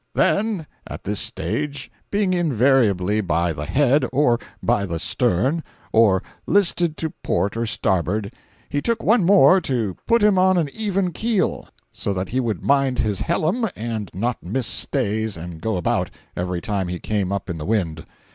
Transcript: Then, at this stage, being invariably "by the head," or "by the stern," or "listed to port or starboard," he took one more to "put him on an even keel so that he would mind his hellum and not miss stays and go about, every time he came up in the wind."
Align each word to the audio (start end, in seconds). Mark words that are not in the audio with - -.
Then, 0.15 0.65
at 0.87 1.03
this 1.03 1.19
stage, 1.19 1.91
being 2.09 2.33
invariably 2.33 3.21
"by 3.21 3.53
the 3.53 3.65
head," 3.65 4.03
or 4.11 4.39
"by 4.63 4.87
the 4.87 4.97
stern," 4.97 5.63
or 5.93 6.23
"listed 6.47 6.97
to 6.97 7.11
port 7.23 7.55
or 7.55 7.67
starboard," 7.67 8.33
he 8.67 8.81
took 8.81 9.03
one 9.03 9.23
more 9.23 9.61
to 9.61 9.95
"put 10.07 10.23
him 10.23 10.39
on 10.39 10.57
an 10.57 10.69
even 10.73 11.11
keel 11.11 11.67
so 11.91 12.13
that 12.13 12.29
he 12.29 12.39
would 12.39 12.63
mind 12.63 12.97
his 12.97 13.21
hellum 13.21 13.69
and 13.75 14.09
not 14.11 14.41
miss 14.41 14.65
stays 14.65 15.37
and 15.37 15.61
go 15.61 15.77
about, 15.77 16.09
every 16.35 16.61
time 16.61 16.87
he 16.87 16.97
came 16.97 17.31
up 17.31 17.47
in 17.47 17.59
the 17.59 17.63
wind." 17.67 18.03